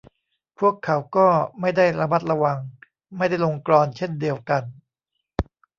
[0.59, 1.27] พวกเขาก็
[1.61, 2.59] ไม่ได้ระมัดระวัง
[3.17, 4.63] ไม่ได้ลงกลอนเช่นเดียวกัน